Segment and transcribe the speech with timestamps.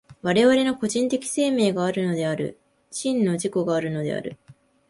[0.23, 2.57] 我々の個人的生命があるのである、
[2.89, 4.35] 真の自己があるのである。